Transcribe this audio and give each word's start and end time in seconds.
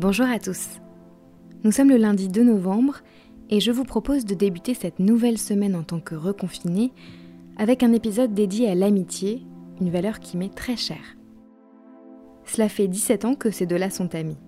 Bonjour 0.00 0.28
à 0.28 0.38
tous. 0.38 0.68
Nous 1.64 1.72
sommes 1.72 1.88
le 1.88 1.96
lundi 1.96 2.28
2 2.28 2.44
novembre 2.44 3.00
et 3.50 3.58
je 3.58 3.72
vous 3.72 3.82
propose 3.82 4.24
de 4.24 4.36
débuter 4.36 4.72
cette 4.72 5.00
nouvelle 5.00 5.38
semaine 5.38 5.74
en 5.74 5.82
tant 5.82 5.98
que 5.98 6.14
reconfiné 6.14 6.92
avec 7.56 7.82
un 7.82 7.92
épisode 7.92 8.32
dédié 8.32 8.70
à 8.70 8.76
l'amitié, 8.76 9.44
une 9.80 9.90
valeur 9.90 10.20
qui 10.20 10.36
m'est 10.36 10.54
très 10.54 10.76
chère. 10.76 11.16
Cela 12.44 12.68
fait 12.68 12.86
17 12.86 13.24
ans 13.24 13.34
que 13.34 13.50
ces 13.50 13.66
deux-là 13.66 13.90
sont 13.90 14.14
amis. 14.14 14.38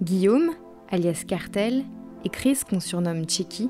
Guillaume, 0.00 0.52
alias 0.90 1.24
Cartel, 1.28 1.84
et 2.24 2.30
Chris, 2.30 2.60
qu'on 2.66 2.80
surnomme 2.80 3.28
Checky, 3.28 3.68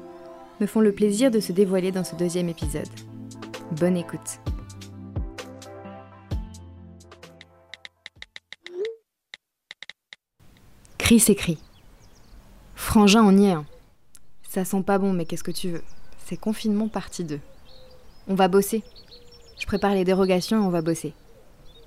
me 0.60 0.66
font 0.66 0.80
le 0.80 0.92
plaisir 0.92 1.32
de 1.32 1.40
se 1.40 1.50
dévoiler 1.50 1.90
dans 1.90 2.04
ce 2.04 2.14
deuxième 2.14 2.48
épisode. 2.48 2.86
Bonne 3.80 3.96
écoute. 3.96 4.38
Chris 11.10 11.24
écrit. 11.26 11.58
Frangin, 12.76 13.24
on 13.24 13.36
y 13.36 13.46
est. 13.46 13.50
Hein. 13.50 13.66
Ça 14.48 14.64
sent 14.64 14.84
pas 14.84 14.96
bon, 14.98 15.12
mais 15.12 15.24
qu'est-ce 15.24 15.42
que 15.42 15.50
tu 15.50 15.68
veux? 15.68 15.82
C'est 16.24 16.36
confinement 16.36 16.86
partie 16.86 17.24
2. 17.24 17.40
On 18.28 18.36
va 18.36 18.46
bosser. 18.46 18.84
Je 19.58 19.66
prépare 19.66 19.94
les 19.94 20.04
dérogations 20.04 20.58
et 20.58 20.64
on 20.64 20.70
va 20.70 20.82
bosser. 20.82 21.12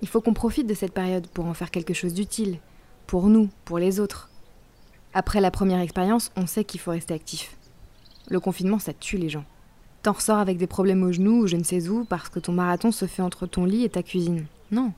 Il 0.01 0.09
faut 0.09 0.19
qu'on 0.19 0.33
profite 0.33 0.67
de 0.67 0.73
cette 0.73 0.91
période 0.91 1.25
pour 1.27 1.45
en 1.45 1.53
faire 1.53 1.71
quelque 1.71 1.93
chose 1.93 2.13
d'utile. 2.13 2.59
Pour 3.07 3.27
nous, 3.27 3.49
pour 3.63 3.79
les 3.79 4.01
autres. 4.01 4.29
Après 5.13 5.39
la 5.39 5.51
première 5.51 5.79
expérience, 5.79 6.33
on 6.35 6.45
sait 6.45 6.65
qu'il 6.65 6.81
faut 6.81 6.91
rester 6.91 7.13
actif. 7.13 7.55
Le 8.27 8.41
confinement, 8.41 8.79
ça 8.79 8.91
tue 8.91 9.17
les 9.17 9.29
gens. 9.29 9.45
T'en 10.01 10.11
ressors 10.11 10.39
avec 10.39 10.57
des 10.57 10.67
problèmes 10.67 11.01
aux 11.01 11.13
genoux 11.13 11.43
ou 11.43 11.47
je 11.47 11.55
ne 11.55 11.63
sais 11.63 11.87
où 11.87 12.03
parce 12.03 12.27
que 12.27 12.39
ton 12.39 12.51
marathon 12.51 12.91
se 12.91 13.05
fait 13.05 13.21
entre 13.21 13.47
ton 13.47 13.63
lit 13.63 13.85
et 13.85 13.89
ta 13.89 14.03
cuisine. 14.03 14.47
Non. 14.69 14.91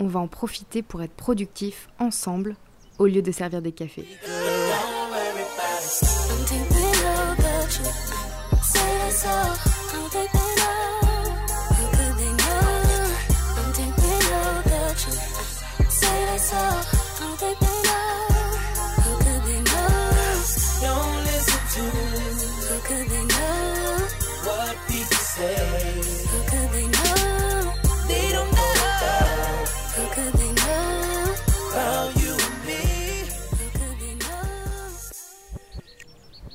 On 0.00 0.08
va 0.08 0.18
en 0.18 0.26
profiter 0.26 0.82
pour 0.82 1.02
être 1.02 1.14
productif 1.14 1.88
ensemble 2.00 2.56
au 2.98 3.06
lieu 3.06 3.22
de 3.22 3.32
servir 3.32 3.62
des 3.62 3.72
cafés. 3.72 4.06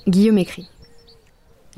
Guillaume 0.09 0.39
écrit 0.39 0.67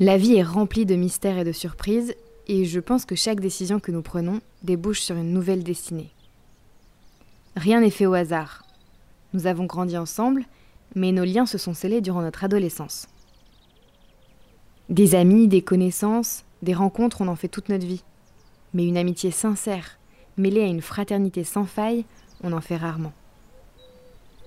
La 0.00 0.16
vie 0.16 0.36
est 0.36 0.42
remplie 0.42 0.86
de 0.86 0.94
mystères 0.94 1.36
et 1.36 1.44
de 1.44 1.52
surprises, 1.52 2.14
et 2.48 2.64
je 2.64 2.80
pense 2.80 3.04
que 3.04 3.14
chaque 3.14 3.40
décision 3.40 3.78
que 3.78 3.92
nous 3.92 4.00
prenons 4.00 4.40
débouche 4.62 5.02
sur 5.02 5.16
une 5.16 5.34
nouvelle 5.34 5.62
destinée. 5.62 6.10
Rien 7.56 7.82
n'est 7.82 7.90
fait 7.90 8.06
au 8.06 8.14
hasard. 8.14 8.64
Nous 9.34 9.46
avons 9.46 9.66
grandi 9.66 9.98
ensemble, 9.98 10.44
mais 10.94 11.12
nos 11.12 11.24
liens 11.24 11.44
se 11.44 11.58
sont 11.58 11.74
scellés 11.74 12.00
durant 12.00 12.22
notre 12.22 12.42
adolescence. 12.42 13.06
Des 14.88 15.14
amis, 15.14 15.46
des 15.46 15.60
connaissances, 15.60 16.44
des 16.62 16.72
rencontres, 16.72 17.20
on 17.20 17.28
en 17.28 17.36
fait 17.36 17.48
toute 17.48 17.68
notre 17.68 17.86
vie. 17.86 18.02
Mais 18.72 18.86
une 18.86 18.96
amitié 18.96 19.30
sincère, 19.30 19.98
mêlée 20.38 20.62
à 20.62 20.68
une 20.68 20.80
fraternité 20.80 21.44
sans 21.44 21.66
faille, 21.66 22.06
on 22.42 22.54
en 22.54 22.62
fait 22.62 22.78
rarement. 22.78 23.12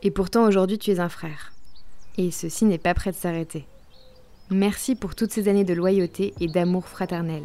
Et 0.02 0.09
pourtant 0.09 0.47
aujourd'hui 0.47 0.80
tu 0.80 0.89
es 0.89 1.00
un 1.00 1.09
frère. 1.09 1.53
Et 2.17 2.31
ceci 2.31 2.66
n'est 2.66 2.80
pas 2.80 2.95
prêt 2.95 3.11
de 3.11 3.16
s'arrêter. 3.16 3.67
Merci 4.51 4.93
pour 4.95 5.15
toutes 5.15 5.31
ces 5.31 5.47
années 5.47 5.63
de 5.63 5.73
loyauté 5.73 6.33
et 6.39 6.47
d'amour 6.47 6.88
fraternel. 6.88 7.44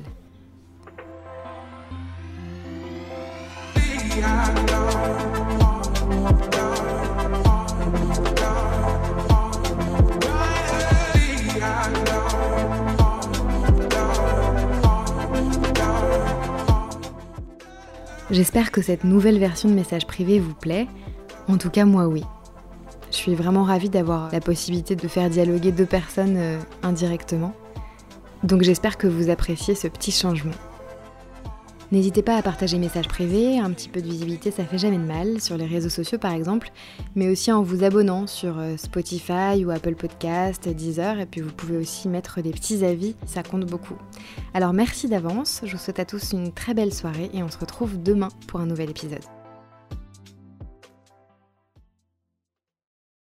J'espère 18.30 18.70
que 18.70 18.82
cette 18.82 19.04
nouvelle 19.04 19.38
version 19.38 19.68
de 19.68 19.74
message 19.74 20.06
privé 20.06 20.38
vous 20.38 20.54
plaît. 20.54 20.86
En 21.48 21.56
tout 21.56 21.70
cas, 21.70 21.84
moi 21.84 22.06
oui. 22.06 22.22
Je 23.10 23.16
suis 23.16 23.34
vraiment 23.34 23.64
ravie 23.64 23.90
d'avoir 23.90 24.30
la 24.32 24.40
possibilité 24.40 24.96
de 24.96 25.08
faire 25.08 25.28
dialoguer 25.30 25.72
deux 25.72 25.86
personnes 25.86 26.36
euh, 26.36 26.58
indirectement. 26.82 27.52
Donc 28.44 28.62
j'espère 28.62 28.98
que 28.98 29.06
vous 29.06 29.30
appréciez 29.30 29.74
ce 29.74 29.88
petit 29.88 30.12
changement. 30.12 30.54
N'hésitez 31.92 32.22
pas 32.22 32.36
à 32.36 32.42
partager 32.42 32.78
messages 32.78 33.08
privés, 33.08 33.58
un 33.58 33.72
petit 33.72 33.88
peu 33.88 34.00
de 34.00 34.06
visibilité 34.06 34.52
ça 34.52 34.64
fait 34.64 34.78
jamais 34.78 34.96
de 34.96 35.02
mal, 35.02 35.40
sur 35.40 35.56
les 35.56 35.66
réseaux 35.66 35.88
sociaux 35.88 36.18
par 36.18 36.32
exemple, 36.32 36.70
mais 37.16 37.28
aussi 37.28 37.50
en 37.50 37.62
vous 37.62 37.82
abonnant 37.82 38.28
sur 38.28 38.60
euh, 38.60 38.76
Spotify 38.76 39.64
ou 39.64 39.72
Apple 39.72 39.96
Podcast, 39.96 40.68
Deezer, 40.68 41.18
et 41.18 41.26
puis 41.26 41.40
vous 41.40 41.52
pouvez 41.52 41.76
aussi 41.76 42.08
mettre 42.08 42.42
des 42.42 42.52
petits 42.52 42.84
avis, 42.84 43.16
ça 43.26 43.42
compte 43.42 43.66
beaucoup. 43.66 43.96
Alors 44.54 44.72
merci 44.72 45.08
d'avance, 45.08 45.62
je 45.64 45.72
vous 45.72 45.82
souhaite 45.82 45.98
à 45.98 46.04
tous 46.04 46.30
une 46.32 46.52
très 46.52 46.74
belle 46.74 46.94
soirée 46.94 47.28
et 47.34 47.42
on 47.42 47.50
se 47.50 47.58
retrouve 47.58 48.00
demain 48.00 48.28
pour 48.46 48.60
un 48.60 48.66
nouvel 48.66 48.90
épisode. 48.90 49.39